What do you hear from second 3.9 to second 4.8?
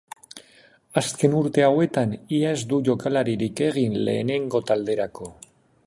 lehenengo